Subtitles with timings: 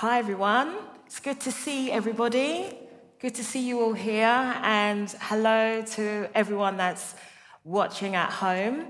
[0.00, 0.74] Hi, everyone.
[1.06, 2.78] It's good to see everybody.
[3.18, 7.14] Good to see you all here, and hello to everyone that's
[7.64, 8.88] watching at home.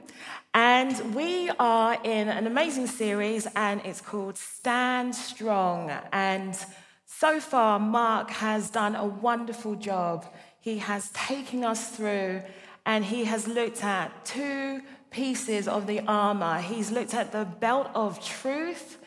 [0.53, 5.93] And we are in an amazing series, and it's called Stand Strong.
[6.11, 6.59] And
[7.05, 10.27] so far, Mark has done a wonderful job.
[10.59, 12.43] He has taken us through,
[12.85, 14.83] and he has looked at two
[15.13, 16.61] pieces of the armor.
[16.61, 18.99] He's looked at the belt of truth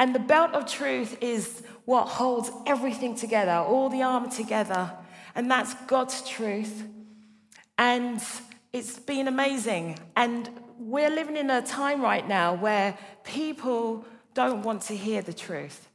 [0.00, 4.90] and the belt of truth is what holds everything together, all the armor together.
[5.34, 6.84] And that's God's truth.
[7.76, 8.22] And
[8.72, 9.98] it's been amazing.
[10.16, 15.34] And we're living in a time right now where people don't want to hear the
[15.34, 15.86] truth.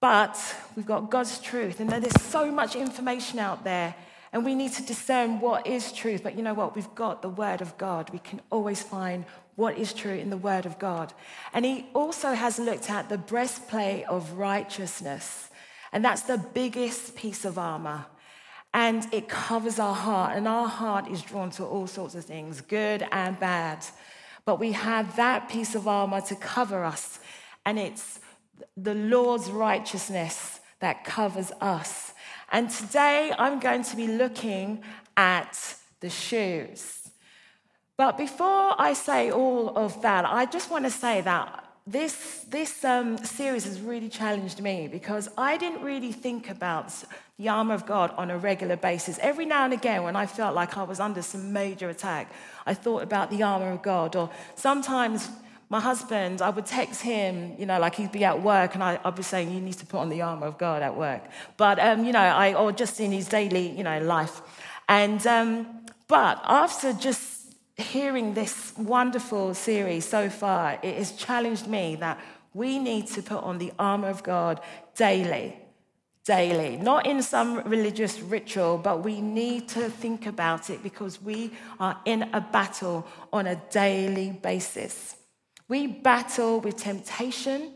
[0.00, 0.38] But
[0.74, 3.94] we've got God's truth, and there's so much information out there,
[4.32, 6.22] and we need to discern what is truth.
[6.22, 6.74] But you know what?
[6.74, 8.10] We've got the Word of God.
[8.10, 9.24] We can always find
[9.56, 11.12] what is true in the Word of God.
[11.52, 15.50] And he also has looked at the breastplate of righteousness.
[15.92, 18.06] And that's the biggest piece of armor.
[18.74, 20.36] And it covers our heart.
[20.36, 23.84] And our heart is drawn to all sorts of things, good and bad.
[24.44, 27.18] But we have that piece of armor to cover us.
[27.64, 28.20] And it's
[28.76, 32.12] the Lord's righteousness that covers us.
[32.52, 34.82] And today I'm going to be looking
[35.16, 37.05] at the shoes.
[37.96, 42.84] But before I say all of that, I just want to say that this, this
[42.84, 46.92] um, series has really challenged me because I didn't really think about
[47.38, 49.18] the armor of God on a regular basis.
[49.20, 52.32] Every now and again, when I felt like I was under some major attack,
[52.66, 54.16] I thought about the armor of God.
[54.16, 55.30] Or sometimes
[55.70, 58.98] my husband, I would text him, you know, like he'd be at work and I,
[59.04, 61.22] would be saying, you need to put on the armor of God at work.
[61.56, 64.42] But, um, you know, I, or just in his daily, you know, life.
[64.88, 65.66] And, um,
[66.08, 67.35] but after just
[67.76, 72.18] hearing this wonderful series so far, it has challenged me that
[72.54, 74.60] we need to put on the armor of God
[74.94, 75.58] daily.
[76.24, 81.52] Daily, not in some religious ritual, but we need to think about it because we
[81.78, 85.14] are in a battle on a daily basis.
[85.68, 87.74] We battle with temptation,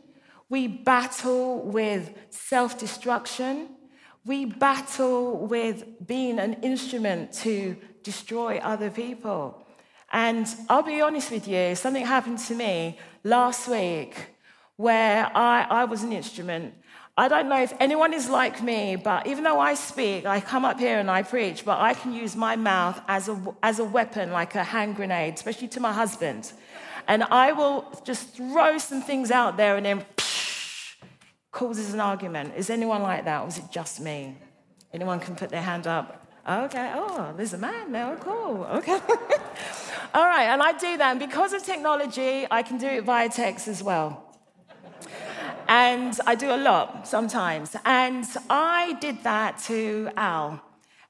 [0.49, 3.69] we battle with self destruction,
[4.25, 9.60] we battle with being an instrument to destroy other people.
[10.13, 14.17] And I'll be honest with you, something happened to me last week
[14.77, 16.75] where I, I was an instrument.
[17.17, 20.65] I don't know if anyone is like me, but even though I speak, I come
[20.65, 23.85] up here and I preach, but I can use my mouth as a, as a
[23.85, 26.53] weapon, like a hand grenade, especially to my husband.
[27.07, 30.95] And I will just throw some things out there and then psh,
[31.53, 32.55] causes an argument.
[32.57, 34.37] Is anyone like that, or is it just me?
[34.93, 36.30] Anyone can put their hand up.
[36.49, 37.95] Okay, oh, there's a man.
[37.95, 38.65] Oh, cool.
[38.79, 38.93] Okay.
[40.15, 41.11] All right, and I do that.
[41.11, 44.25] And because of technology, I can do it via text as well.
[45.69, 47.77] and I do a lot sometimes.
[47.85, 50.63] And I did that to Al.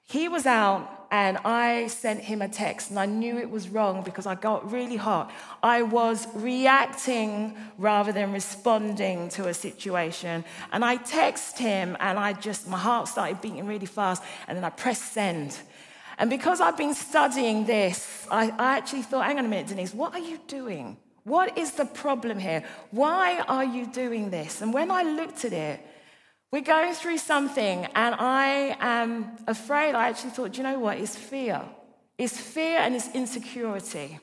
[0.04, 4.03] He was out and I sent him a text and I knew it was wrong
[4.04, 5.32] because I got really hot.
[5.60, 10.44] I was reacting rather than responding to a situation.
[10.71, 14.65] And I texted him and I just, my heart started beating really fast and then
[14.65, 15.59] I pressed send.
[16.16, 19.92] And because I've been studying this, I, I actually thought, hang on a minute, Denise,
[19.92, 20.97] what are you doing?
[21.25, 22.62] What is the problem here?
[22.92, 24.62] Why are you doing this?
[24.62, 25.84] And when I looked at it,
[26.50, 29.94] we're going through something, and I am afraid.
[29.94, 30.99] I actually thought, you know what?
[30.99, 31.62] It's fear.
[32.19, 34.19] It's fear and it's insecurity.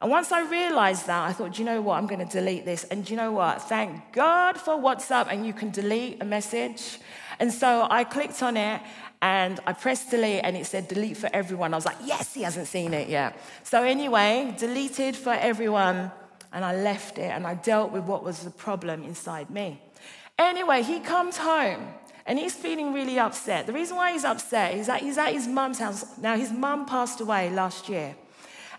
[0.00, 1.96] And once I realized that, I thought, you know what?
[1.96, 2.84] I'm going to delete this.
[2.84, 3.62] And you know what?
[3.62, 6.98] Thank God for WhatsApp, and you can delete a message.
[7.40, 8.82] And so I clicked on it,
[9.22, 11.72] and I pressed delete and it said delete for everyone.
[11.72, 13.38] I was like, yes, he hasn't seen it yet.
[13.62, 16.12] So, anyway, deleted for everyone.
[16.52, 19.80] And I left it and I dealt with what was the problem inside me.
[20.38, 21.88] Anyway, he comes home
[22.26, 23.66] and he's feeling really upset.
[23.66, 26.18] The reason why he's upset is that he's at his mum's house.
[26.18, 28.16] Now, his mum passed away last year.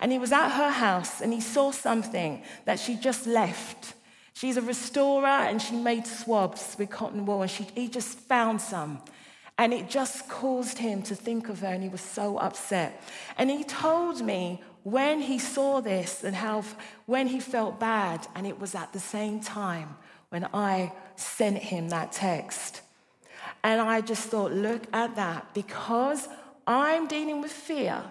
[0.01, 3.93] And he was at her house and he saw something that she just left.
[4.33, 8.59] She's a restorer and she made swabs with cotton wool and she, he just found
[8.59, 9.01] some.
[9.57, 13.01] And it just caused him to think of her, and he was so upset.
[13.37, 16.65] And he told me when he saw this and how
[17.05, 19.95] when he felt bad, and it was at the same time
[20.27, 22.81] when I sent him that text.
[23.63, 25.53] And I just thought, look at that.
[25.53, 26.27] Because
[26.67, 28.03] I'm dealing with fear,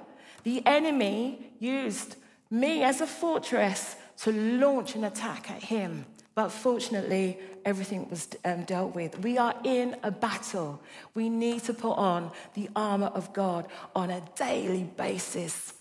[0.42, 2.16] the enemy used
[2.50, 6.06] me as a fortress to launch an attack at him.
[6.34, 9.18] But fortunately, everything was um, dealt with.
[9.20, 10.82] We are in a battle.
[11.14, 15.74] We need to put on the armor of God on a daily basis.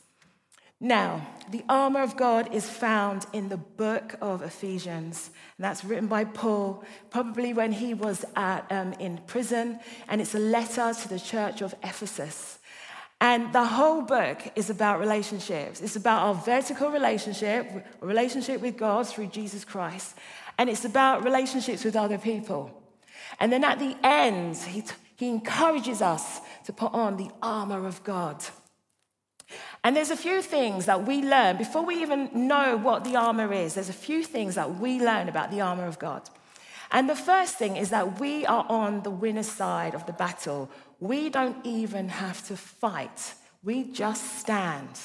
[0.84, 5.32] Now, the armor of God is found in the book of Ephesians.
[5.58, 9.80] And that's written by Paul, probably when he was at, um, in prison.
[10.10, 12.60] And it's a letter to the church of Ephesus.
[13.22, 15.80] And the whole book is about relationships.
[15.80, 20.18] It's about our vertical relationship, relationship with God through Jesus Christ.
[20.58, 22.78] And it's about relationships with other people.
[23.40, 27.88] And then at the end, he, t- he encourages us to put on the armor
[27.88, 28.44] of God.
[29.84, 33.52] And there's a few things that we learn before we even know what the armor
[33.52, 33.74] is.
[33.74, 36.30] There's a few things that we learn about the armor of God.
[36.92, 40.70] And the first thing is that we are on the winner's side of the battle.
[41.00, 43.34] We don't even have to fight,
[43.64, 45.00] we just stand.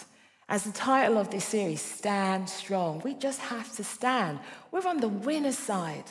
[0.51, 4.39] As the title of this series, Stand Strong, we just have to stand.
[4.71, 6.05] We're on the winner's side.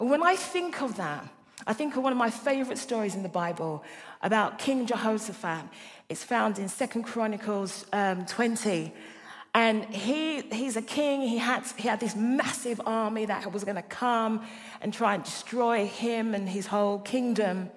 [0.00, 1.28] And when I think of that,
[1.66, 3.82] I think one of my favorite stories in the Bible
[4.22, 5.64] about King Jehoshaphat.
[6.08, 8.92] It's found in Second Chronicles um, 20.
[9.54, 11.22] And he, he's a king.
[11.22, 14.46] He had, he had this massive army that was going to come
[14.80, 17.70] and try and destroy him and his whole kingdom.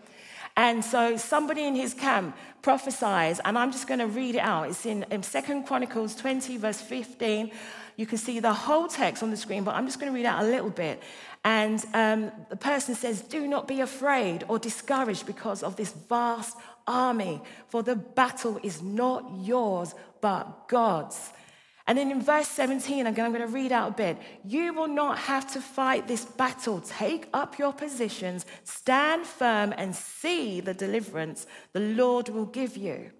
[0.55, 4.69] And so somebody in his camp prophesies, and I'm just going to read it out.
[4.69, 7.51] It's in, in 2 Chronicles 20, verse 15.
[7.95, 10.25] You can see the whole text on the screen, but I'm just going to read
[10.25, 11.01] out a little bit.
[11.43, 16.57] And um, the person says, Do not be afraid or discouraged because of this vast
[16.87, 21.31] army, for the battle is not yours, but God's.
[21.87, 24.17] And then in verse 17, again, I'm going to read out a bit.
[24.45, 26.79] You will not have to fight this battle.
[26.79, 33.11] Take up your positions, stand firm, and see the deliverance the Lord will give you.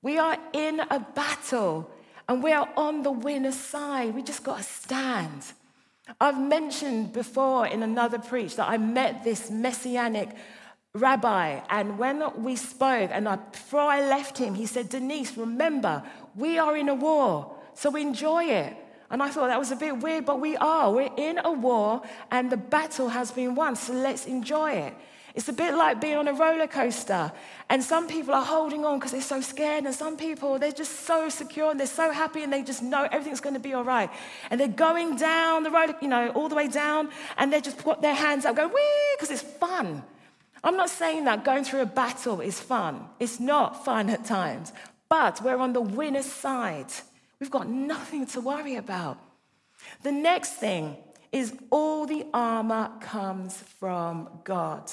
[0.00, 1.90] We are in a battle
[2.28, 4.14] and we are on the winner's side.
[4.14, 5.44] We just got to stand.
[6.20, 10.30] I've mentioned before in another preach that I met this messianic
[10.94, 16.02] rabbi, and when we spoke, and I, before I left him, he said, Denise, remember,
[16.34, 18.76] we are in a war, so enjoy it.
[19.10, 20.90] And I thought that was a bit weird, but we are.
[20.90, 24.94] We're in a war, and the battle has been won, so let's enjoy it.
[25.34, 27.32] It's a bit like being on a roller coaster.
[27.70, 29.84] And some people are holding on because they're so scared.
[29.84, 33.08] And some people, they're just so secure and they're so happy and they just know
[33.10, 34.10] everything's going to be all right.
[34.50, 37.08] And they're going down the road, you know, all the way down.
[37.38, 40.02] And they just put their hands up, going, wee, because it's fun.
[40.64, 43.06] I'm not saying that going through a battle is fun.
[43.18, 44.72] It's not fun at times.
[45.08, 46.92] But we're on the winner's side.
[47.40, 49.18] We've got nothing to worry about.
[50.02, 50.96] The next thing
[51.32, 54.90] is all the armor comes from God.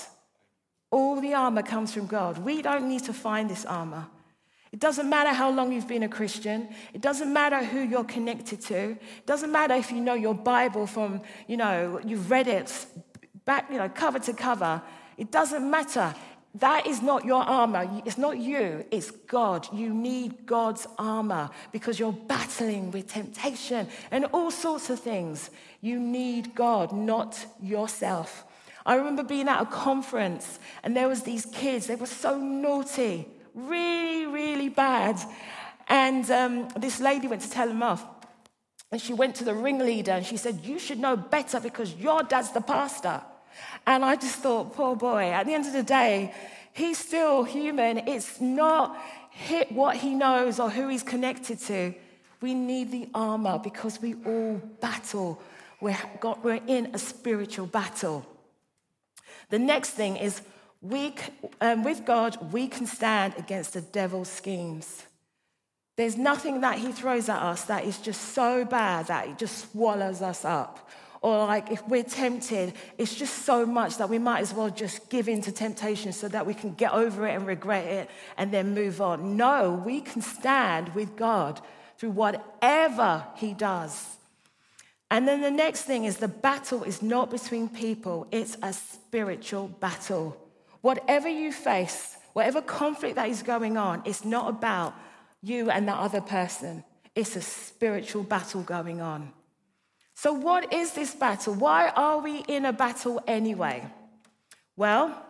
[0.91, 2.39] All the armor comes from God.
[2.39, 4.07] We don't need to find this armor.
[4.71, 6.69] It doesn't matter how long you've been a Christian.
[6.93, 8.91] It doesn't matter who you're connected to.
[8.91, 12.85] It doesn't matter if you know your Bible from, you know, you've read it
[13.45, 14.81] back, you know, cover to cover.
[15.17, 16.13] It doesn't matter.
[16.55, 17.89] That is not your armor.
[18.05, 19.67] It's not you, it's God.
[19.73, 25.49] You need God's armor because you're battling with temptation and all sorts of things.
[25.81, 28.45] You need God, not yourself.
[28.85, 33.27] I remember being at a conference and there was these kids, they were so naughty,
[33.53, 35.19] really, really bad.
[35.87, 38.05] And um, this lady went to tell them off.
[38.91, 42.23] And she went to the ringleader and she said, You should know better because your
[42.23, 43.21] dad's the pastor.
[43.85, 46.33] And I just thought, poor boy, at the end of the day,
[46.73, 47.99] he's still human.
[48.07, 48.97] It's not
[49.31, 51.93] hit what he knows or who he's connected to.
[52.41, 55.41] We need the armor because we all battle.
[55.81, 58.25] We're, got, we're in a spiritual battle.
[59.49, 60.41] The next thing is
[60.81, 61.13] we,
[61.59, 65.03] um, with God, we can stand against the devil's schemes.
[65.97, 69.71] There's nothing that he throws at us that is just so bad that it just
[69.71, 70.89] swallows us up.
[71.21, 75.09] Or, like, if we're tempted, it's just so much that we might as well just
[75.09, 78.53] give in to temptation so that we can get over it and regret it and
[78.53, 79.35] then move on.
[79.35, 81.59] No, we can stand with God
[81.97, 84.18] through whatever he does.
[85.11, 89.67] And then the next thing is the battle is not between people, it's a spiritual
[89.67, 90.37] battle.
[90.81, 94.93] Whatever you face, whatever conflict that is going on, it's not about
[95.41, 96.83] you and the other person.
[97.15, 99.33] It's a spiritual battle going on.
[100.13, 101.53] So, what is this battle?
[101.53, 103.85] Why are we in a battle anyway?
[104.75, 105.25] Well,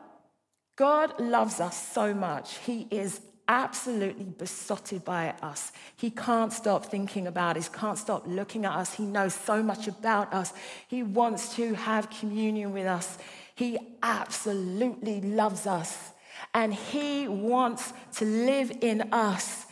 [0.75, 2.57] God loves us so much.
[2.59, 5.71] He is absolutely besotted by us.
[5.97, 8.93] He can't stop thinking about us, can't stop looking at us.
[8.93, 10.53] He knows so much about us.
[10.87, 13.17] He wants to have communion with us.
[13.55, 16.11] He absolutely loves us.
[16.53, 19.65] And He wants to live in us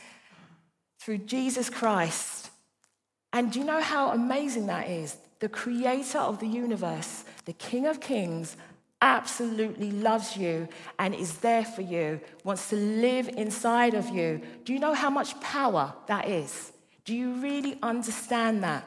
[0.99, 2.49] through Jesus Christ.
[3.31, 5.15] And do you know how amazing that is?
[5.39, 8.57] The creator of the universe, the King of Kings,
[9.01, 14.41] absolutely loves you and is there for you, wants to live inside of you.
[14.65, 16.71] Do you know how much power that is?
[17.05, 18.85] Do you really understand that?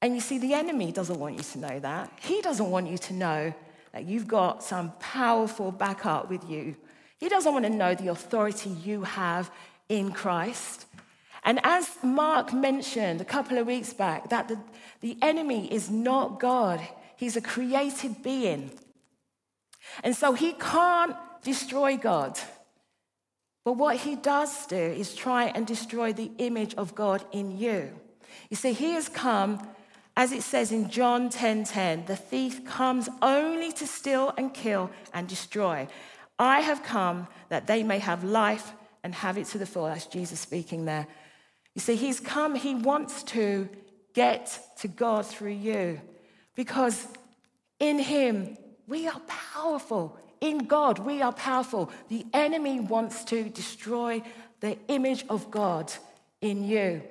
[0.00, 2.12] And you see, the enemy doesn't want you to know that.
[2.22, 3.54] He doesn't want you to know
[3.92, 6.74] that you've got some powerful backup with you.
[7.18, 9.50] He doesn't want to know the authority you have
[9.88, 10.86] in Christ.
[11.44, 14.58] And as Mark mentioned a couple of weeks back, that the,
[15.00, 16.80] the enemy is not God,
[17.16, 18.70] he's a created being.
[20.02, 22.38] And so he can't destroy God.
[23.64, 27.90] But what he does do is try and destroy the image of God in you.
[28.50, 29.68] You see, he has come,
[30.16, 34.52] as it says in John 10:10, 10, 10, the thief comes only to steal and
[34.52, 35.86] kill and destroy.
[36.38, 38.72] I have come that they may have life
[39.04, 39.86] and have it to the full.
[39.86, 41.06] That's Jesus speaking there.
[41.74, 43.68] You see, he's come, he wants to
[44.12, 46.00] get to God through you
[46.54, 47.06] because
[47.78, 50.18] in him we are powerful.
[50.40, 51.90] In God, we are powerful.
[52.08, 54.22] The enemy wants to destroy
[54.60, 55.92] the image of God
[56.40, 57.02] in you.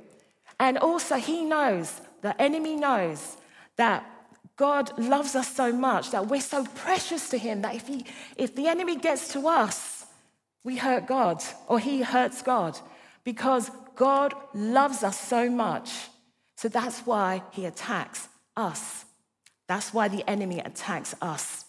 [0.59, 3.37] And also, he knows, the enemy knows
[3.77, 4.05] that
[4.57, 8.55] God loves us so much, that we're so precious to him, that if, he, if
[8.55, 10.05] the enemy gets to us,
[10.63, 12.77] we hurt God or he hurts God
[13.23, 15.89] because God loves us so much.
[16.57, 19.05] So that's why he attacks us.
[19.67, 21.60] That's why the enemy attacks us.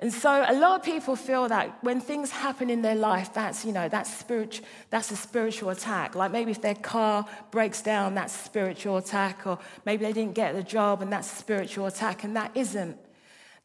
[0.00, 3.66] And so a lot of people feel that when things happen in their life, that's,
[3.66, 4.24] you know, that's,
[4.88, 6.14] that's a spiritual attack.
[6.14, 9.46] Like maybe if their car breaks down, that's a spiritual attack.
[9.46, 12.24] Or maybe they didn't get the job and that's a spiritual attack.
[12.24, 12.96] And that isn't.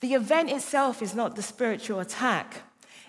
[0.02, 2.64] The event itself is not the spiritual attack.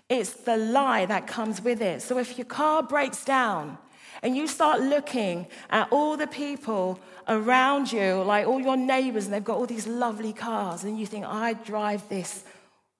[0.08, 2.02] It's the lie that comes with it.
[2.02, 3.76] So if your car breaks down
[4.22, 9.34] and you start looking at all the people around you, like all your neighbors, and
[9.34, 12.44] they've got all these lovely cars, and you think, I drive this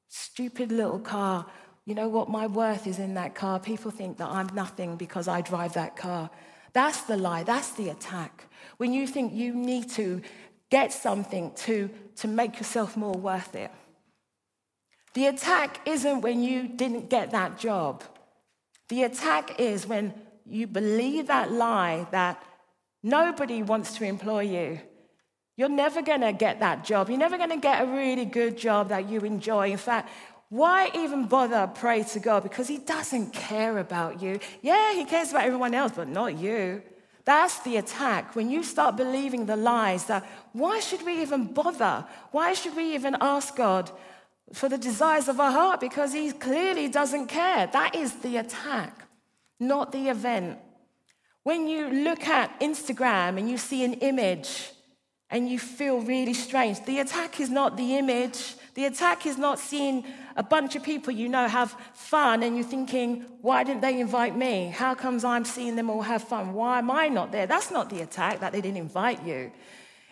[0.09, 1.47] stupid little car.
[1.85, 3.61] You know what my worth is in that car?
[3.61, 6.31] People think that I'm nothing because I drive that car.
[6.73, 8.47] That's the lie, that's the attack.
[8.77, 10.21] When you think you need to
[10.71, 13.71] get something to, to make yourself more worth it.
[15.15, 18.05] The attack isn't when you didn't get that job.
[18.89, 20.13] The attack is when
[20.45, 22.43] you believe that lie that
[23.03, 24.81] nobody wants to employ you.
[25.57, 27.09] You're never going to get that job.
[27.09, 29.71] You're never going to get a really good job that you enjoy.
[29.73, 30.11] In fact,
[30.49, 32.43] why even bother pray to God?
[32.43, 34.39] Because He doesn't care about you.
[34.63, 36.83] Yeah, He cares about everyone else, but not you.
[37.25, 38.37] That's the attack.
[38.37, 42.07] When you start believing the lies that why should we even bother?
[42.31, 43.91] Why should we even ask God
[44.53, 45.81] for the desires of our heart?
[45.81, 47.67] Because He clearly doesn't care.
[47.67, 49.09] That is the attack,
[49.59, 50.59] not the event.
[51.43, 54.71] When you look at Instagram and you see an image,
[55.31, 56.85] and you feel really strange.
[56.85, 58.55] The attack is not the image.
[58.75, 60.05] The attack is not seeing
[60.37, 64.37] a bunch of people you know have fun and you're thinking, why didn't they invite
[64.37, 64.73] me?
[64.75, 66.53] How comes I'm seeing them all have fun?
[66.53, 67.47] Why am I not there?
[67.47, 69.51] That's not the attack that they didn't invite you.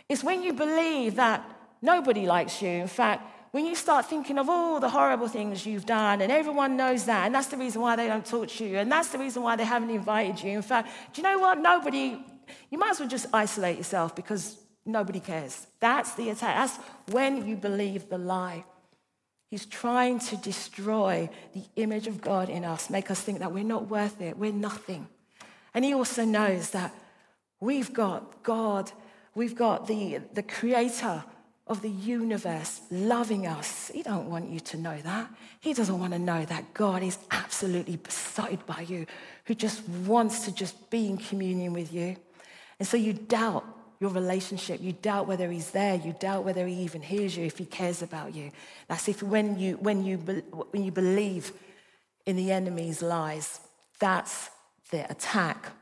[0.09, 1.49] It's when you believe that
[1.81, 2.69] nobody likes you.
[2.69, 6.77] In fact, when you start thinking of all the horrible things you've done, and everyone
[6.77, 9.19] knows that, and that's the reason why they don't talk to you, and that's the
[9.19, 10.51] reason why they haven't invited you.
[10.51, 11.61] In fact, do you know what?
[11.61, 12.21] Nobody,
[12.69, 15.67] you might as well just isolate yourself because Nobody cares.
[15.81, 16.57] That's the attack.
[16.57, 16.77] That's
[17.11, 18.65] when you believe the lie.
[19.51, 23.65] He's trying to destroy the image of God in us, make us think that we're
[23.65, 25.07] not worth it, we're nothing.
[25.73, 26.95] And he also knows that
[27.61, 28.91] we've got God,
[29.35, 31.25] we've got the, the creator
[31.67, 33.91] of the universe loving us.
[33.95, 35.31] He don't want you to know that.
[35.61, 39.07] He doesn't want to know that God is absolutely beside by you,
[39.47, 42.17] who just wants to just be in communion with you.
[42.79, 43.65] And so you doubt
[44.05, 44.83] your relationship.
[44.83, 45.95] You doubt whether he's there.
[45.95, 48.51] You doubt whether he even hears you, if he cares about you.
[48.87, 51.53] That's if when you, when you, when you believe
[52.27, 53.61] in the enemy's lies,
[53.99, 54.51] that's
[54.91, 55.73] the attack.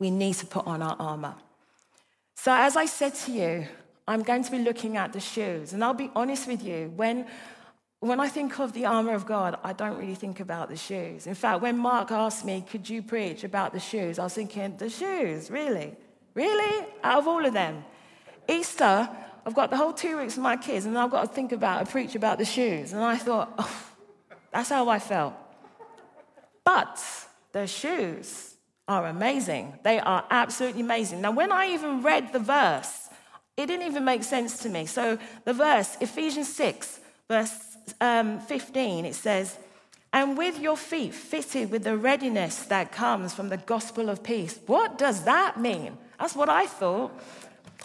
[0.00, 1.36] We need to put on our armor.
[2.34, 3.68] So, as I said to you,
[4.08, 5.72] I'm going to be looking at the shoes.
[5.72, 7.26] And I'll be honest with you, when,
[8.00, 11.28] when I think of the armor of God, I don't really think about the shoes.
[11.28, 14.18] In fact, when Mark asked me, Could you preach about the shoes?
[14.18, 15.94] I was thinking, The shoes, really?
[16.38, 16.86] Really?
[17.02, 17.84] Out of all of them?
[18.48, 19.08] Easter,
[19.44, 21.80] I've got the whole two weeks with my kids, and I've got to think about,
[21.80, 22.92] and preach about the shoes.
[22.92, 23.82] And I thought, oh,
[24.52, 25.34] that's how I felt.
[26.62, 27.02] But
[27.50, 28.54] the shoes
[28.86, 29.80] are amazing.
[29.82, 31.22] They are absolutely amazing.
[31.22, 33.08] Now, when I even read the verse,
[33.56, 34.86] it didn't even make sense to me.
[34.86, 37.58] So, the verse, Ephesians 6, verse
[38.00, 39.58] um, 15, it says,
[40.12, 44.60] and with your feet fitted with the readiness that comes from the gospel of peace.
[44.66, 45.98] What does that mean?
[46.18, 47.12] That's what I thought.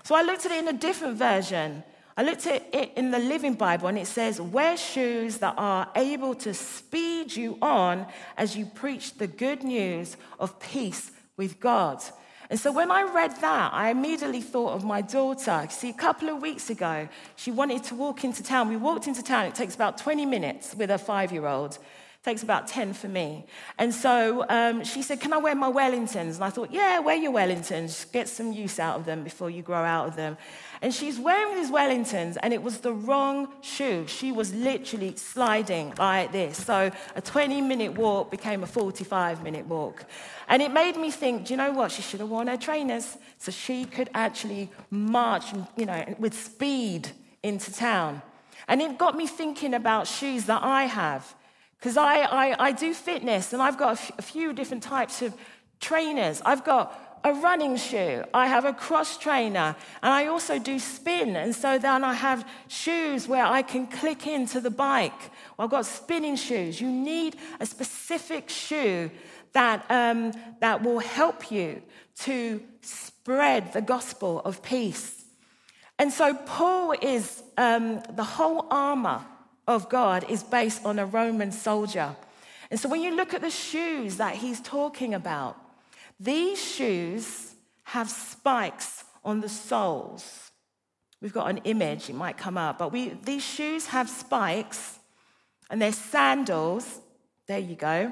[0.04, 1.84] So I looked at it in a different version.
[2.16, 5.90] I looked at it in the Living Bible, and it says, Wear shoes that are
[5.96, 8.06] able to speed you on
[8.38, 12.04] as you preach the good news of peace with God.
[12.50, 15.66] And so when I read that, I immediately thought of my daughter.
[15.72, 18.70] See, a couple of weeks ago, she wanted to walk into town.
[18.70, 21.80] We walked into town, it takes about 20 minutes with a five year old
[22.24, 23.46] takes about 10 for me.
[23.78, 26.36] And so um, she said, Can I wear my Wellingtons?
[26.36, 28.12] And I thought, Yeah, wear your Wellingtons.
[28.12, 30.38] Get some use out of them before you grow out of them.
[30.82, 34.06] And she's wearing these Wellingtons, and it was the wrong shoe.
[34.08, 36.58] She was literally sliding like this.
[36.58, 40.06] So a 20 minute walk became a 45 minute walk.
[40.48, 41.92] And it made me think, do you know what?
[41.92, 47.10] She should have worn her trainers so she could actually march, you know, with speed
[47.44, 48.22] into town.
[48.68, 51.36] And it got me thinking about shoes that I have.
[51.84, 55.22] Because I, I, I, do fitness and I've got a, f- a few different types
[55.22, 55.36] of
[55.82, 56.42] trainers.
[56.46, 61.36] I've got a running shoe, I have a cross trainer, and I also do spin.
[61.36, 65.12] And so then I have shoes where I can click into the bike.
[65.58, 66.80] Well, I've got spinning shoes.
[66.80, 69.12] You need a specific shoe
[69.52, 71.82] that, um, that will help you
[72.20, 75.26] to spread the gospel of peace.
[76.00, 79.26] And so Paul is um, the whole armor
[79.68, 82.16] of God is based on a Roman soldier.
[82.70, 85.58] And so when you look at the shoes that he's talking about,
[86.20, 87.54] these shoes
[87.84, 90.52] have spikes on the soles.
[91.22, 95.00] We've got an image, it might come up, but we, these shoes have spikes
[95.70, 97.00] and they're sandals.
[97.48, 98.12] There you go.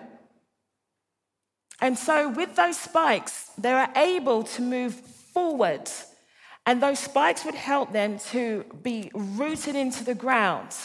[1.82, 5.90] And so, with those spikes, they're able to move forward.
[6.66, 10.76] And those spikes would help them to be rooted into the ground.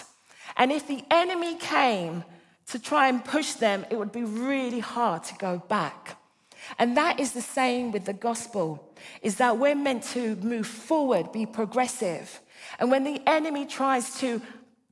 [0.57, 2.25] And if the enemy came
[2.69, 6.19] to try and push them, it would be really hard to go back.
[6.79, 11.31] And that is the same with the gospel, is that we're meant to move forward,
[11.31, 12.41] be progressive.
[12.79, 14.43] And when the enemy tries to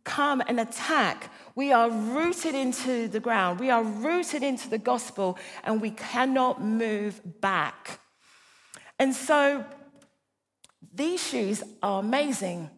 [0.04, 3.58] come and attack, we are rooted into the ground.
[3.58, 7.98] We are rooted into the gospel, and we cannot move back.
[8.98, 9.64] And so
[10.94, 12.70] these shoes are amazing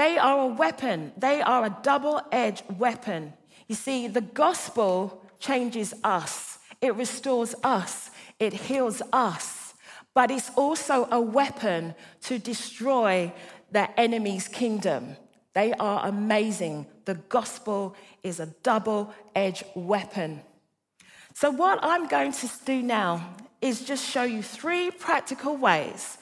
[0.00, 3.34] they are a weapon, they are a double edged weapon.
[3.68, 9.74] You see, the gospel changes us, it restores us, it heals us,
[10.14, 13.30] but it's also a weapon to destroy
[13.72, 15.16] the enemy's kingdom.
[15.52, 16.86] They are amazing.
[17.04, 20.40] The gospel is a double edged weapon.
[21.34, 26.16] So, what I'm going to do now is just show you three practical ways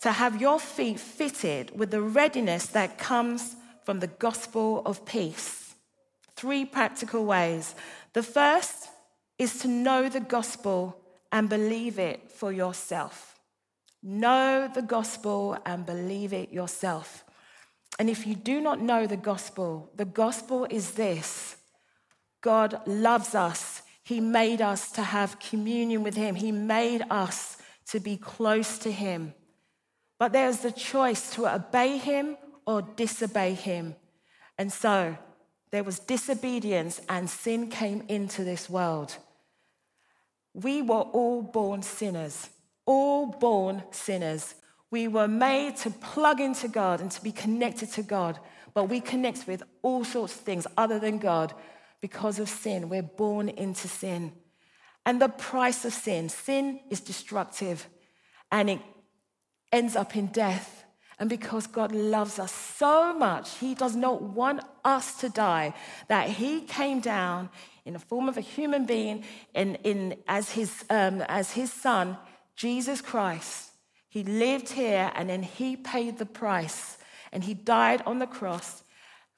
[0.00, 5.74] to have your feet fitted with the readiness that comes from the gospel of peace.
[6.36, 7.74] Three practical ways.
[8.14, 8.88] The first
[9.38, 10.96] is to know the gospel
[11.32, 13.38] and believe it for yourself.
[14.02, 17.24] Know the gospel and believe it yourself.
[17.98, 21.56] And if you do not know the gospel, the gospel is this
[22.40, 23.82] God loves us.
[24.02, 27.58] He made us to have communion with Him, He made us
[27.88, 29.34] to be close to Him.
[30.20, 33.96] But there's the choice to obey him or disobey him.
[34.58, 35.16] And so
[35.70, 39.16] there was disobedience and sin came into this world.
[40.52, 42.50] We were all born sinners,
[42.84, 44.56] all born sinners.
[44.90, 48.38] We were made to plug into God and to be connected to God,
[48.74, 51.54] but we connect with all sorts of things other than God
[52.02, 52.90] because of sin.
[52.90, 54.32] We're born into sin.
[55.06, 57.86] And the price of sin sin is destructive
[58.52, 58.80] and it
[59.72, 60.84] ends up in death.
[61.20, 65.74] And because God loves us so much, He does not want us to die,
[66.08, 67.50] that He came down
[67.84, 72.16] in the form of a human being in, in, as, his, um, as His Son,
[72.56, 73.70] Jesus Christ.
[74.08, 76.96] He lived here and then He paid the price
[77.32, 78.82] and He died on the cross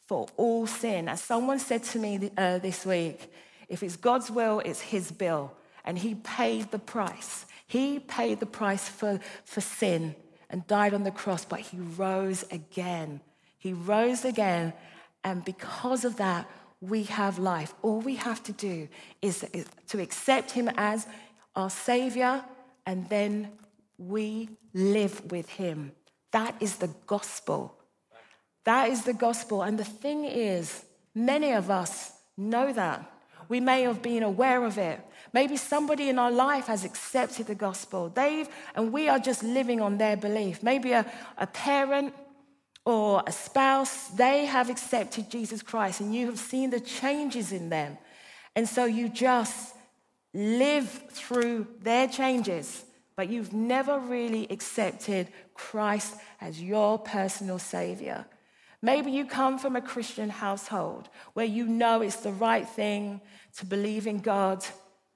[0.07, 1.09] for all sin.
[1.09, 3.33] As someone said to me uh, this week,
[3.69, 5.53] if it's God's will, it's His bill.
[5.85, 7.45] And He paid the price.
[7.67, 10.15] He paid the price for, for sin
[10.53, 13.21] and died on the cross, but he rose again.
[13.59, 14.73] He rose again,
[15.25, 16.49] and because of that,
[16.81, 17.75] we have life.
[17.83, 18.89] All we have to do
[19.21, 19.45] is,
[19.89, 21.07] to accept him as
[21.57, 22.45] our Savior,
[22.87, 23.53] and then
[23.99, 25.93] we live with him.
[26.33, 27.77] That is the gospel.
[28.65, 29.63] That is the gospel.
[29.63, 30.85] And the thing is,
[31.15, 33.12] many of us know that.
[33.49, 35.01] We may have been aware of it.
[35.33, 38.09] Maybe somebody in our life has accepted the gospel.
[38.09, 40.63] They've, and we are just living on their belief.
[40.63, 42.15] Maybe a, a parent
[42.85, 47.69] or a spouse, they have accepted Jesus Christ and you have seen the changes in
[47.69, 47.97] them.
[48.57, 49.75] And so you just
[50.35, 52.85] live through their changes,
[53.17, 58.27] but you've never really accepted Christ as your personal Savior.
[58.83, 63.21] Maybe you come from a Christian household where you know it's the right thing
[63.59, 64.65] to believe in God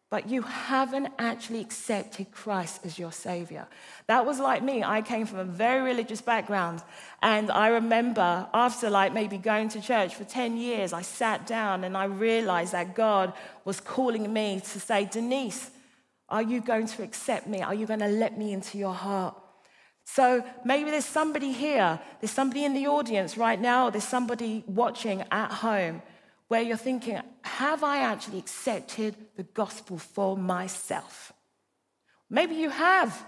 [0.09, 3.67] but you haven't actually accepted Christ as your Savior.
[4.07, 4.85] That was like me.
[4.85, 6.81] I came from a very religious background.
[7.23, 11.83] And I remember after, like, maybe going to church for 10 years, I sat down
[11.83, 13.33] and I realized that God
[13.65, 15.73] was calling me to say, Denise,
[16.29, 17.63] are you going to accept me?
[17.63, 19.37] Are you going to let me into your heart?
[20.09, 25.25] So maybe there's somebody here, there's somebody in the audience right now, there's somebody watching
[25.33, 26.01] at home
[26.47, 31.33] where you're thinking, have I actually accepted the gospel for myself?
[32.31, 33.27] Maybe you have,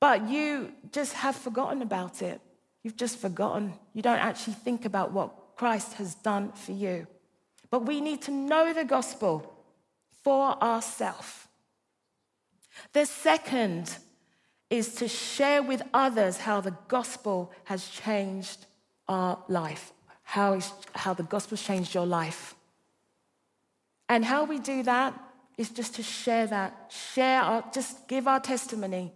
[0.00, 2.40] but you just have forgotten about it.
[2.82, 3.74] You've just forgotten.
[3.92, 7.06] You don't actually think about what Christ has done for you.
[7.70, 9.52] But we need to know the gospel
[10.24, 11.46] for ourselves.
[12.94, 13.98] The second
[14.70, 18.66] is to share with others how the gospel has changed
[19.08, 20.58] our life, how,
[20.94, 22.54] how the gospel's changed your life.
[24.08, 25.14] And how we do that
[25.56, 29.12] is just to share that, share our, just give our testimony.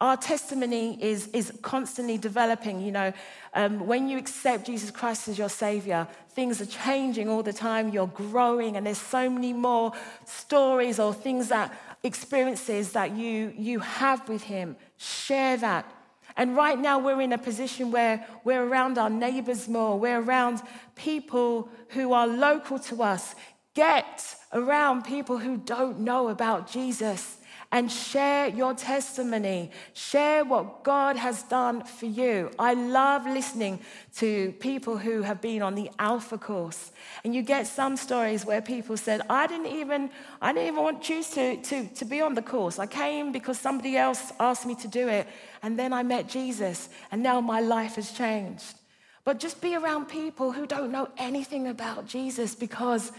[0.00, 2.80] Our testimony is, is constantly developing.
[2.80, 3.12] You know,
[3.54, 7.88] um, when you accept Jesus Christ as your Savior, things are changing all the time.
[7.88, 9.92] You're growing, and there's so many more
[10.26, 11.72] stories or things that
[12.04, 14.76] experiences that you, you have with Him.
[14.96, 15.90] Share that.
[16.36, 19.98] And right now, we're in a position where we're around our neighbors more.
[19.98, 20.62] We're around
[20.94, 23.34] people who are local to us.
[23.74, 27.38] Get around people who don't know about Jesus
[27.74, 29.68] and share your testimony.
[29.94, 32.52] Share what God has done for you.
[32.56, 33.80] I love listening
[34.18, 36.92] to people who have been on the Alpha course.
[37.24, 40.10] And you get some stories where people said, I didn't even,
[40.40, 42.78] I didn't even want choose to, to, to be on the course.
[42.78, 45.26] I came because somebody else asked me to do it.
[45.60, 48.76] And then I met Jesus, and now my life has changed.
[49.24, 53.10] But just be around people who don't know anything about Jesus because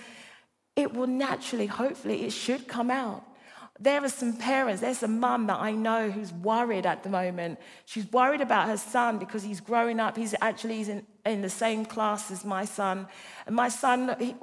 [0.78, 3.26] it will naturally, hopefully, it should come out.
[3.78, 7.60] There are some parents, there's a mum that I know who's worried at the moment.
[7.86, 10.16] She's worried about her son because he's growing up.
[10.16, 13.06] He's actually he's in, in the same class as my son.
[13.46, 14.34] And my son, he,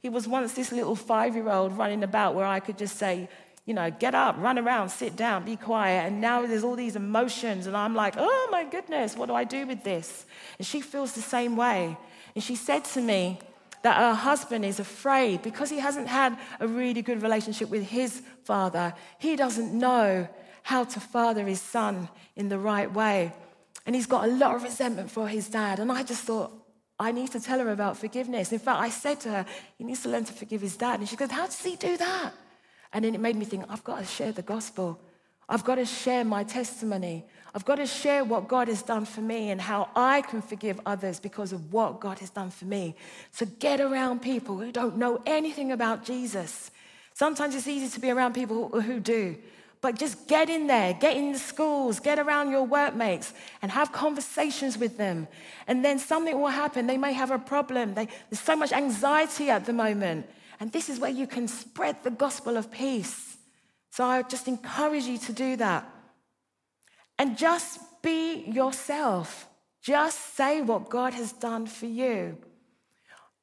[0.00, 3.28] he was once this little five year old running about where I could just say,
[3.66, 6.06] you know, get up, run around, sit down, be quiet.
[6.06, 7.66] And now there's all these emotions.
[7.66, 10.24] And I'm like, oh my goodness, what do I do with this?
[10.58, 11.98] And she feels the same way.
[12.34, 13.40] And she said to me,
[13.84, 18.22] that her husband is afraid because he hasn't had a really good relationship with his
[18.42, 18.94] father.
[19.18, 20.26] He doesn't know
[20.62, 23.34] how to father his son in the right way.
[23.84, 25.80] And he's got a lot of resentment for his dad.
[25.80, 26.50] And I just thought,
[26.98, 28.52] I need to tell her about forgiveness.
[28.52, 31.00] In fact, I said to her, he needs to learn to forgive his dad.
[31.00, 32.32] And she goes, How does he do that?
[32.90, 34.98] And then it made me think, I've got to share the gospel.
[35.46, 37.26] I've got to share my testimony.
[37.54, 40.80] I've got to share what God has done for me and how I can forgive
[40.84, 42.96] others because of what God has done for me.
[43.30, 46.72] So get around people who don't know anything about Jesus.
[47.12, 49.36] Sometimes it's easy to be around people who do,
[49.80, 53.92] but just get in there, get in the schools, get around your workmates and have
[53.92, 55.28] conversations with them.
[55.68, 56.88] And then something will happen.
[56.88, 57.94] They may have a problem.
[57.94, 60.28] They, there's so much anxiety at the moment.
[60.58, 63.36] And this is where you can spread the gospel of peace.
[63.90, 65.88] So I just encourage you to do that.
[67.18, 69.48] And just be yourself.
[69.82, 72.38] Just say what God has done for you.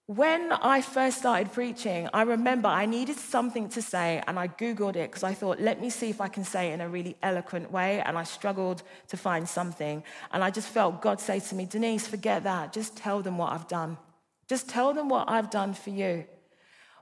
[0.07, 4.97] When I first started preaching, I remember I needed something to say, and I Googled
[4.97, 7.15] it because I thought, let me see if I can say it in a really
[7.23, 8.01] eloquent way.
[8.01, 10.03] And I struggled to find something.
[10.33, 12.73] And I just felt God say to me, Denise, forget that.
[12.73, 13.97] Just tell them what I've done.
[14.49, 16.25] Just tell them what I've done for you.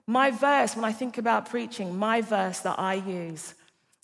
[0.05, 3.55] My verse, when I think about preaching, my verse that I use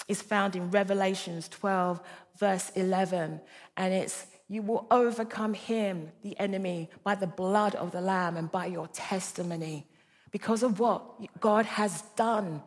[0.07, 1.99] is found in Revelations 12,
[2.37, 3.41] verse 11.
[3.77, 8.51] And it's, You will overcome him, the enemy, by the blood of the Lamb and
[8.51, 9.87] by your testimony.
[10.31, 12.61] Because of what God has done.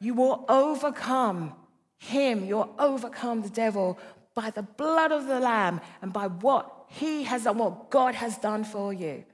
[0.00, 1.54] You will overcome
[1.98, 3.98] him, you'll overcome the devil
[4.34, 8.38] by the blood of the Lamb and by what he has done, what God has
[8.38, 9.24] done for you.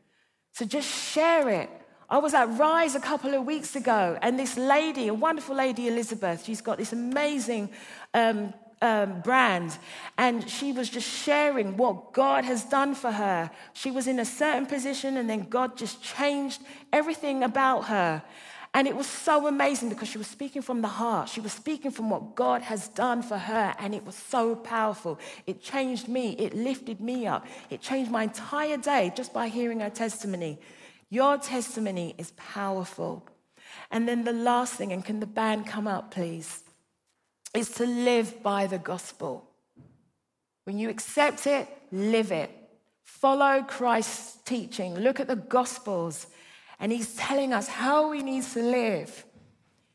[0.53, 1.71] So just share it
[2.09, 5.89] I was at Rise a couple of weeks ago, and this lady, a wonderful lady,
[5.89, 7.69] Elizabeth, she's got this amazing
[8.15, 9.77] um, um, brand,
[10.17, 13.51] and she was just sharing what God has done for her.
[13.73, 18.23] She was in a certain position, and then God just changed everything about her.
[18.73, 21.29] And it was so amazing because she was speaking from the heart.
[21.29, 25.19] She was speaking from what God has done for her, and it was so powerful.
[25.45, 29.81] It changed me, it lifted me up, it changed my entire day just by hearing
[29.81, 30.61] her testimony.
[31.11, 33.27] Your testimony is powerful.
[33.91, 36.63] And then the last thing, and can the band come up, please,
[37.55, 39.49] is to live by the gospel.
[40.65, 42.51] When you accept it, live it.
[43.05, 44.97] Follow Christ's teaching.
[44.97, 46.27] Look at the gospels,
[46.81, 49.25] and he's telling us how we need to live.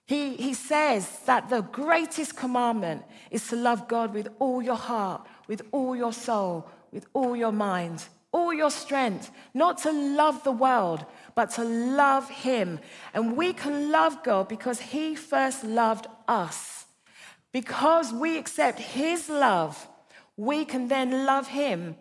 [0.07, 5.25] He, he says that the greatest commandment is to love God with all your heart,
[5.47, 10.51] with all your soul, with all your mind, all your strength, not to love the
[10.51, 12.79] world, but to love Him.
[13.13, 16.85] And we can love God because He first loved us.
[17.51, 19.87] Because we accept His love,
[20.37, 21.95] we can then love Him.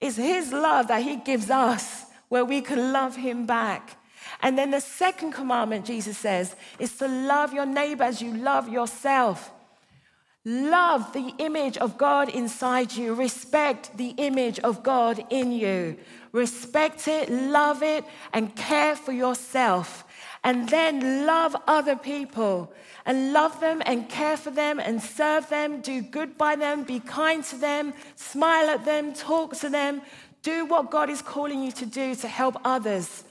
[0.00, 3.96] It's His love that He gives us where we can love Him back.
[4.40, 8.68] And then the second commandment, Jesus says, is to love your neighbor as you love
[8.68, 9.52] yourself.
[10.48, 13.14] Love the image of God inside you.
[13.14, 15.96] Respect the image of God in you.
[16.30, 20.04] Respect it, love it, and care for yourself.
[20.44, 22.72] And then love other people
[23.04, 27.00] and love them and care for them and serve them, do good by them, be
[27.00, 30.00] kind to them, smile at them, talk to them.
[30.42, 33.24] Do what God is calling you to do to help others.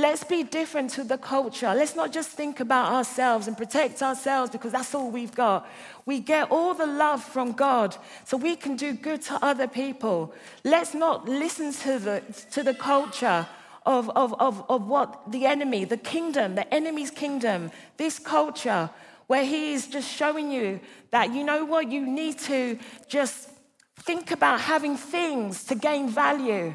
[0.00, 1.74] Let's be different to the culture.
[1.74, 5.68] Let's not just think about ourselves and protect ourselves because that's all we've got.
[6.06, 10.32] We get all the love from God so we can do good to other people.
[10.64, 13.46] Let's not listen to the, to the culture
[13.84, 18.88] of, of, of, of what the enemy, the kingdom, the enemy's kingdom, this culture,
[19.26, 23.50] where he is just showing you that, you know what, you need to just
[23.96, 26.74] think about having things to gain value.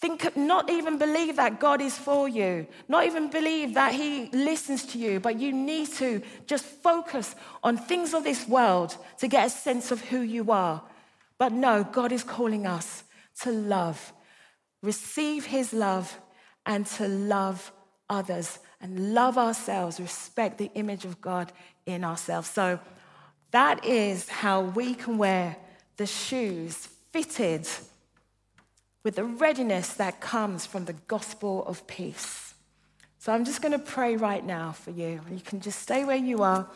[0.00, 4.84] Think, not even believe that God is for you, not even believe that He listens
[4.86, 9.46] to you, but you need to just focus on things of this world to get
[9.46, 10.82] a sense of who you are.
[11.38, 13.04] But no, God is calling us
[13.42, 14.12] to love,
[14.82, 16.18] receive His love,
[16.66, 17.72] and to love
[18.08, 21.52] others and love ourselves, respect the image of God
[21.86, 22.48] in ourselves.
[22.50, 22.78] So
[23.50, 25.56] that is how we can wear
[25.96, 27.66] the shoes fitted
[29.04, 32.54] with the readiness that comes from the gospel of peace.
[33.18, 35.20] So I'm just going to pray right now for you.
[35.30, 36.66] You can just stay where you are.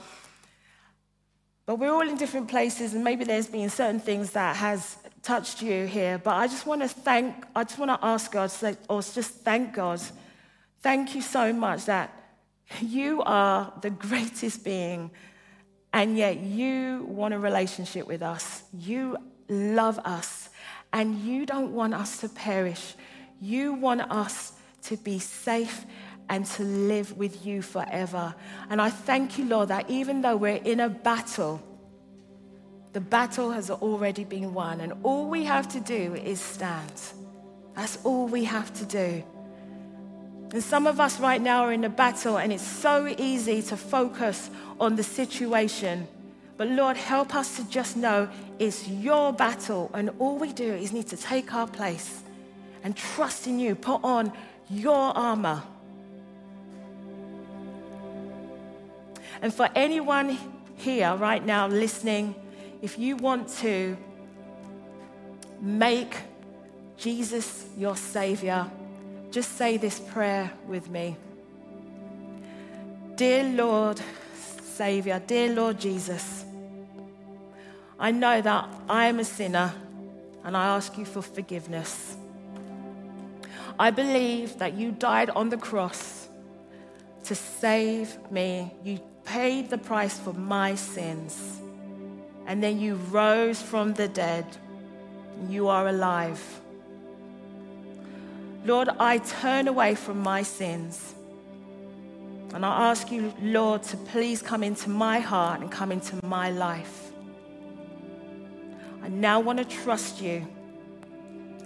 [1.67, 5.61] But we're all in different places, and maybe there's been certain things that has touched
[5.61, 6.17] you here.
[6.17, 9.31] But I just want to thank, I just want to ask God, or oh, just
[9.41, 10.01] thank God.
[10.81, 12.11] Thank you so much that
[12.81, 15.11] you are the greatest being,
[15.93, 18.63] and yet you want a relationship with us.
[18.73, 19.19] You
[19.51, 20.48] love us.
[20.93, 22.95] And you don't want us to perish.
[23.41, 24.53] You want us
[24.85, 25.85] to be safe
[26.29, 28.35] and to live with you forever.
[28.71, 31.63] And I thank you, Lord, that even though we're in a battle,
[32.93, 34.81] the battle has already been won.
[34.81, 36.93] And all we have to do is stand.
[37.75, 39.23] That's all we have to do.
[40.53, 43.77] And some of us right now are in a battle, and it's so easy to
[43.77, 46.09] focus on the situation
[46.59, 50.93] but Lord, help us to just know it's your battle, and all we do is
[50.93, 52.21] need to take our place
[52.83, 53.77] and trust in you.
[53.77, 54.33] Put on
[54.69, 55.63] your armor.
[59.41, 60.37] And for anyone
[60.77, 62.35] here right now listening,
[62.83, 63.97] if you want to
[65.61, 66.17] make
[66.97, 68.69] Jesus your Savior,
[69.31, 71.17] just say this prayer with me.
[73.15, 74.01] Dear Lord,
[74.35, 76.45] Savior, dear Lord Jesus,
[77.99, 79.73] I know that I am a sinner
[80.45, 82.17] and I ask you for forgiveness.
[83.79, 86.29] I believe that you died on the cross
[87.25, 88.73] to save me.
[88.85, 91.61] You paid the price for my sins.
[92.47, 94.47] And then you rose from the dead.
[95.49, 96.43] You are alive.
[98.65, 101.15] Lord, I turn away from my sins.
[102.55, 106.51] And I ask you, Lord, to please come into my heart and come into my
[106.51, 107.08] life.
[109.03, 110.47] I now want to trust you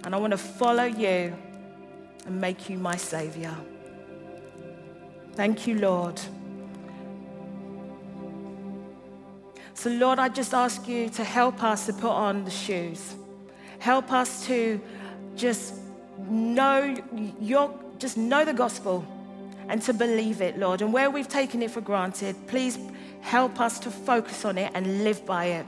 [0.03, 1.35] and I want to follow you
[2.25, 3.55] and make you my Savior.
[5.33, 6.19] Thank you, Lord.
[9.73, 13.15] So, Lord, I just ask you to help us to put on the shoes.
[13.79, 14.79] Help us to
[15.35, 15.75] just
[16.29, 16.95] know
[17.41, 19.05] your, just know the gospel
[19.67, 20.81] and to believe it, Lord.
[20.81, 22.77] And where we've taken it for granted, please
[23.21, 25.65] help us to focus on it and live by it.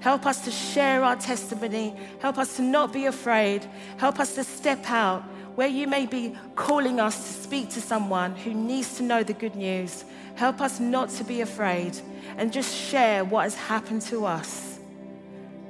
[0.00, 1.94] Help us to share our testimony.
[2.20, 3.66] Help us to not be afraid.
[3.96, 5.22] Help us to step out
[5.56, 9.32] where you may be calling us to speak to someone who needs to know the
[9.32, 10.04] good news.
[10.36, 11.98] Help us not to be afraid
[12.36, 14.78] and just share what has happened to us.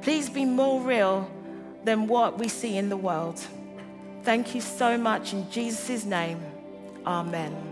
[0.02, 1.30] Please be more real
[1.84, 3.40] than what we see in the world.
[4.24, 6.40] Thank you so much in Jesus' name.
[7.06, 7.67] Amen.